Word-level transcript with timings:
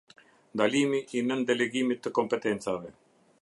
Ndalimi 0.55 1.01
i 1.19 1.23
nën 1.27 1.43
delegimit 1.51 2.03
të 2.07 2.13
kompetencave. 2.21 2.95